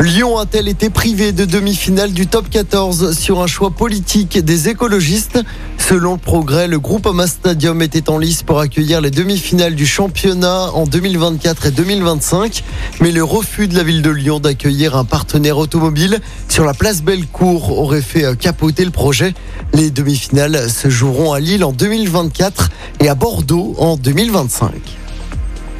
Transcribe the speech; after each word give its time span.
Lyon 0.00 0.38
a-t-elle 0.38 0.68
été 0.68 0.90
privé 0.90 1.32
de 1.32 1.44
demi-finale 1.44 2.12
du 2.12 2.28
top 2.28 2.48
14 2.48 3.18
sur 3.18 3.40
un 3.40 3.48
choix 3.48 3.72
politique 3.72 4.38
des 4.38 4.68
écologistes? 4.68 5.40
Selon 5.76 6.12
le 6.12 6.18
progrès, 6.18 6.68
le 6.68 6.78
groupe 6.78 7.08
Ama 7.08 7.26
Stadium 7.26 7.82
était 7.82 8.08
en 8.08 8.16
lice 8.16 8.44
pour 8.44 8.60
accueillir 8.60 9.00
les 9.00 9.10
demi-finales 9.10 9.74
du 9.74 9.86
championnat 9.86 10.70
en 10.72 10.86
2024 10.86 11.66
et 11.66 11.70
2025. 11.72 12.62
Mais 13.00 13.10
le 13.10 13.24
refus 13.24 13.66
de 13.66 13.74
la 13.74 13.82
ville 13.82 14.00
de 14.00 14.10
Lyon 14.10 14.38
d'accueillir 14.38 14.96
un 14.96 15.04
partenaire 15.04 15.58
automobile 15.58 16.20
sur 16.48 16.64
la 16.64 16.74
place 16.74 17.02
Bellecour 17.02 17.76
aurait 17.76 18.00
fait 18.00 18.38
capoter 18.38 18.84
le 18.84 18.92
projet. 18.92 19.34
Les 19.74 19.90
demi-finales 19.90 20.70
se 20.70 20.88
joueront 20.88 21.32
à 21.32 21.40
Lille 21.40 21.64
en 21.64 21.72
2024 21.72 22.70
et 23.00 23.08
à 23.08 23.16
Bordeaux 23.16 23.74
en 23.78 23.96
2025. 23.96 24.70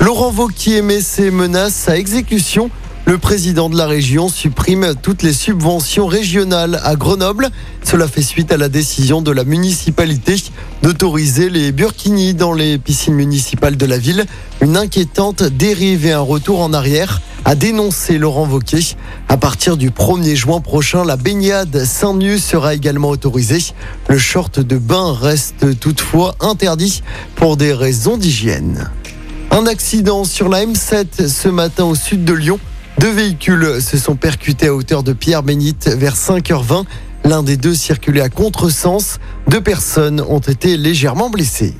Laurent 0.00 0.32
Vauquier 0.32 0.82
met 0.82 1.02
ses 1.02 1.30
menaces 1.30 1.88
à 1.88 1.96
exécution. 1.96 2.68
Le 3.08 3.16
président 3.16 3.70
de 3.70 3.78
la 3.78 3.86
région 3.86 4.28
supprime 4.28 4.92
toutes 5.00 5.22
les 5.22 5.32
subventions 5.32 6.06
régionales 6.06 6.78
à 6.84 6.94
Grenoble. 6.94 7.48
Cela 7.82 8.06
fait 8.06 8.20
suite 8.20 8.52
à 8.52 8.58
la 8.58 8.68
décision 8.68 9.22
de 9.22 9.30
la 9.30 9.44
municipalité 9.44 10.36
d'autoriser 10.82 11.48
les 11.48 11.72
burkinis 11.72 12.34
dans 12.34 12.52
les 12.52 12.76
piscines 12.76 13.14
municipales 13.14 13.78
de 13.78 13.86
la 13.86 13.96
ville. 13.96 14.26
Une 14.60 14.76
inquiétante 14.76 15.42
dérive 15.42 16.04
et 16.04 16.12
un 16.12 16.20
retour 16.20 16.60
en 16.60 16.74
arrière 16.74 17.22
a 17.46 17.54
dénoncé 17.54 18.18
Laurent 18.18 18.44
Vauquier. 18.44 18.84
À 19.30 19.38
partir 19.38 19.78
du 19.78 19.88
1er 19.88 20.34
juin 20.34 20.60
prochain, 20.60 21.02
la 21.02 21.16
baignade 21.16 21.86
sans 21.86 22.12
nu 22.12 22.38
sera 22.38 22.74
également 22.74 23.08
autorisée. 23.08 23.72
Le 24.10 24.18
short 24.18 24.60
de 24.60 24.76
bain 24.76 25.14
reste 25.18 25.80
toutefois 25.80 26.34
interdit 26.40 27.02
pour 27.36 27.56
des 27.56 27.72
raisons 27.72 28.18
d'hygiène. 28.18 28.90
Un 29.50 29.64
accident 29.64 30.24
sur 30.24 30.50
la 30.50 30.66
M7 30.66 31.26
ce 31.26 31.48
matin 31.48 31.84
au 31.84 31.94
sud 31.94 32.26
de 32.26 32.34
Lyon. 32.34 32.60
Deux 32.98 33.12
véhicules 33.12 33.80
se 33.80 33.96
sont 33.96 34.16
percutés 34.16 34.66
à 34.66 34.74
hauteur 34.74 35.04
de 35.04 35.12
Pierre-Bénite 35.12 35.88
vers 35.88 36.16
5h20. 36.16 36.84
L'un 37.24 37.44
des 37.44 37.56
deux 37.56 37.74
circulait 37.74 38.20
à 38.20 38.28
contresens. 38.28 39.20
Deux 39.46 39.60
personnes 39.60 40.20
ont 40.20 40.40
été 40.40 40.76
légèrement 40.76 41.30
blessées. 41.30 41.74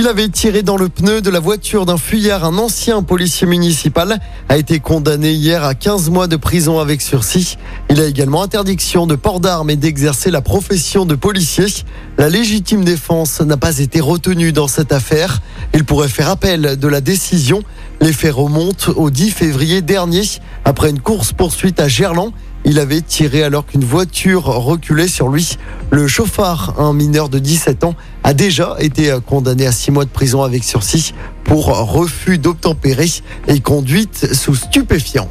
Il 0.00 0.06
avait 0.06 0.28
tiré 0.28 0.62
dans 0.62 0.76
le 0.76 0.88
pneu 0.88 1.20
de 1.20 1.28
la 1.28 1.40
voiture 1.40 1.84
d'un 1.84 1.96
fuyard. 1.96 2.44
Un 2.44 2.56
ancien 2.56 3.02
policier 3.02 3.48
municipal 3.48 4.20
a 4.48 4.56
été 4.56 4.78
condamné 4.78 5.32
hier 5.32 5.64
à 5.64 5.74
15 5.74 6.10
mois 6.10 6.28
de 6.28 6.36
prison 6.36 6.78
avec 6.78 7.02
sursis. 7.02 7.56
Il 7.90 8.00
a 8.00 8.06
également 8.06 8.44
interdiction 8.44 9.08
de 9.08 9.16
port 9.16 9.40
d'armes 9.40 9.70
et 9.70 9.74
d'exercer 9.74 10.30
la 10.30 10.40
profession 10.40 11.04
de 11.04 11.16
policier. 11.16 11.66
La 12.16 12.28
légitime 12.28 12.84
défense 12.84 13.40
n'a 13.40 13.56
pas 13.56 13.80
été 13.80 13.98
retenue 13.98 14.52
dans 14.52 14.68
cette 14.68 14.92
affaire. 14.92 15.40
Il 15.74 15.84
pourrait 15.84 16.06
faire 16.06 16.28
appel 16.28 16.76
de 16.78 16.88
la 16.88 17.00
décision. 17.00 17.64
Les 18.00 18.12
faits 18.12 18.34
remontent 18.34 18.92
au 18.92 19.10
10 19.10 19.32
février 19.32 19.82
dernier 19.82 20.22
après 20.64 20.90
une 20.90 21.00
course-poursuite 21.00 21.80
à 21.80 21.88
Gerland. 21.88 22.32
Il 22.70 22.78
avait 22.78 23.00
tiré 23.00 23.42
alors 23.42 23.64
qu'une 23.64 23.82
voiture 23.82 24.44
reculait 24.44 25.08
sur 25.08 25.30
lui. 25.30 25.56
Le 25.90 26.06
chauffard, 26.06 26.74
un 26.78 26.92
mineur 26.92 27.30
de 27.30 27.38
17 27.38 27.82
ans, 27.82 27.94
a 28.24 28.34
déjà 28.34 28.76
été 28.78 29.16
condamné 29.24 29.66
à 29.66 29.72
6 29.72 29.90
mois 29.90 30.04
de 30.04 30.10
prison 30.10 30.42
avec 30.42 30.64
sursis 30.64 31.14
pour 31.44 31.68
refus 31.68 32.36
d'obtempérer 32.36 33.08
et 33.46 33.60
conduite 33.60 34.34
sous 34.34 34.54
stupéfiant. 34.54 35.30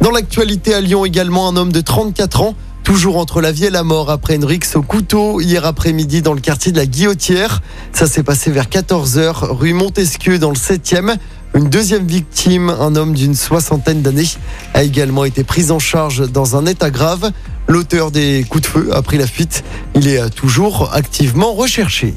Dans 0.00 0.10
l'actualité 0.10 0.72
à 0.72 0.80
Lyon 0.80 1.04
également, 1.04 1.48
un 1.48 1.56
homme 1.56 1.70
de 1.70 1.82
34 1.82 2.40
ans 2.40 2.54
toujours 2.82 3.18
entre 3.18 3.42
la 3.42 3.52
vie 3.52 3.66
et 3.66 3.70
la 3.70 3.82
mort 3.82 4.10
après 4.10 4.36
une 4.36 4.46
rixe 4.46 4.74
au 4.74 4.80
couteau 4.80 5.42
hier 5.42 5.66
après-midi 5.66 6.22
dans 6.22 6.32
le 6.32 6.40
quartier 6.40 6.72
de 6.72 6.78
la 6.78 6.86
Guillotière. 6.86 7.60
Ça 7.92 8.06
s'est 8.06 8.22
passé 8.22 8.50
vers 8.50 8.64
14h 8.64 9.50
rue 9.50 9.74
Montesquieu 9.74 10.38
dans 10.38 10.48
le 10.48 10.56
7e. 10.56 11.18
Une 11.58 11.70
deuxième 11.70 12.06
victime, 12.06 12.70
un 12.70 12.94
homme 12.94 13.14
d'une 13.14 13.34
soixantaine 13.34 14.00
d'années, 14.00 14.28
a 14.74 14.84
également 14.84 15.24
été 15.24 15.42
pris 15.42 15.72
en 15.72 15.80
charge 15.80 16.30
dans 16.30 16.54
un 16.54 16.66
état 16.66 16.88
grave. 16.88 17.32
L'auteur 17.66 18.12
des 18.12 18.46
coups 18.48 18.62
de 18.62 18.68
feu 18.68 18.90
a 18.94 19.02
pris 19.02 19.18
la 19.18 19.26
fuite. 19.26 19.64
Il 19.96 20.06
est 20.06 20.30
toujours 20.30 20.94
activement 20.94 21.54
recherché. 21.54 22.14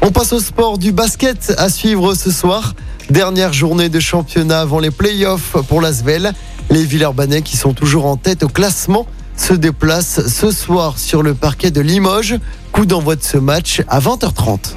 On 0.00 0.10
passe 0.10 0.32
au 0.32 0.40
sport 0.40 0.78
du 0.78 0.90
basket 0.90 1.52
à 1.58 1.68
suivre 1.68 2.14
ce 2.14 2.30
soir. 2.30 2.72
Dernière 3.10 3.52
journée 3.52 3.90
de 3.90 4.00
championnat 4.00 4.60
avant 4.60 4.78
les 4.78 4.90
playoffs 4.90 5.54
pour 5.68 5.82
l'Asvel. 5.82 6.32
Les 6.70 6.82
Villeurbanais 6.82 7.42
qui 7.42 7.58
sont 7.58 7.74
toujours 7.74 8.06
en 8.06 8.16
tête 8.16 8.42
au 8.42 8.48
classement 8.48 9.06
se 9.36 9.52
déplacent 9.52 10.26
ce 10.28 10.50
soir 10.50 10.98
sur 10.98 11.22
le 11.22 11.34
parquet 11.34 11.70
de 11.70 11.82
Limoges. 11.82 12.36
Coup 12.72 12.86
d'envoi 12.86 13.16
de 13.16 13.22
ce 13.22 13.36
match 13.36 13.82
à 13.86 14.00
20h30. 14.00 14.76